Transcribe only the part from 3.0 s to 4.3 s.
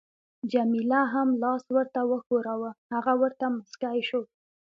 ورته مسکی شو.